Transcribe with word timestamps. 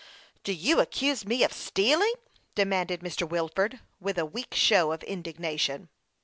Do 0.43 0.51
you 0.51 0.79
accuse 0.79 1.27
me 1.27 1.43
of 1.43 1.53
stealing?" 1.53 2.13
demanded 2.55 3.03
]\ir. 3.05 3.25
Wilford, 3.27 3.81
Avith 4.03 4.17
a 4.17 4.25
weak 4.25 4.55
show 4.55 4.93
of 4.93 5.03
indignation. 5.03 5.89